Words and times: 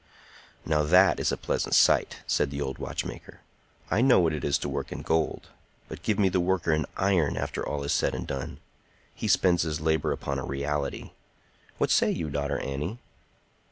"Now, 0.65 0.81
that 0.81 1.19
is 1.19 1.31
a 1.31 1.37
pleasant 1.37 1.75
sight," 1.75 2.21
said 2.25 2.49
the 2.49 2.59
old 2.59 2.79
watchmaker. 2.79 3.41
"I 3.91 4.01
know 4.01 4.19
what 4.19 4.33
it 4.33 4.43
is 4.43 4.57
to 4.57 4.67
work 4.67 4.91
in 4.91 5.03
gold; 5.03 5.49
but 5.87 6.01
give 6.01 6.17
me 6.17 6.27
the 6.27 6.39
worker 6.39 6.71
in 6.73 6.87
iron 6.97 7.37
after 7.37 7.63
all 7.63 7.83
is 7.83 7.91
said 7.93 8.15
and 8.15 8.25
done. 8.25 8.59
He 9.13 9.27
spends 9.27 9.61
his 9.61 9.79
labor 9.79 10.11
upon 10.11 10.39
a 10.39 10.43
reality. 10.43 11.11
What 11.77 11.91
say 11.91 12.09
you, 12.09 12.31
daughter 12.31 12.57
Annie?" 12.57 12.97